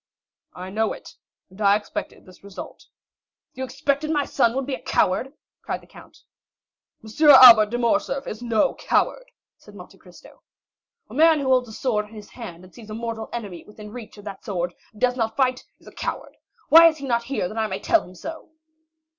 "I 0.55 0.71
know 0.71 0.93
it, 0.93 1.15
and 1.51 1.61
I 1.61 1.75
expected 1.75 2.25
this 2.25 2.43
result." 2.43 2.87
"You 3.53 3.63
expected 3.63 4.09
my 4.09 4.25
son 4.25 4.55
would 4.55 4.65
be 4.65 4.73
a 4.73 4.81
coward?" 4.81 5.31
cried 5.61 5.79
the 5.81 5.85
count. 5.85 6.23
"M. 7.05 7.29
Albert 7.29 7.67
de 7.69 7.77
Morcerf 7.77 8.25
is 8.25 8.41
no 8.41 8.73
coward!" 8.73 9.29
said 9.59 9.75
Monte 9.75 9.99
Cristo. 9.99 10.41
"A 11.07 11.13
man 11.13 11.37
who 11.39 11.49
holds 11.49 11.69
a 11.69 11.73
sword 11.73 12.07
in 12.09 12.15
his 12.15 12.31
hand, 12.31 12.63
and 12.63 12.73
sees 12.73 12.89
a 12.89 12.95
mortal 12.95 13.29
enemy 13.31 13.63
within 13.63 13.91
reach 13.93 14.17
of 14.17 14.25
that 14.25 14.43
sword, 14.43 14.73
and 14.91 14.99
does 15.01 15.15
not 15.17 15.37
fight, 15.37 15.65
is 15.77 15.85
a 15.85 15.91
coward! 15.91 16.35
Why 16.69 16.87
is 16.87 16.97
he 16.97 17.05
not 17.05 17.25
here 17.25 17.47
that 17.47 17.55
I 17.59 17.67
may 17.67 17.79
tell 17.79 18.03
him 18.03 18.15
so?" 18.15 18.49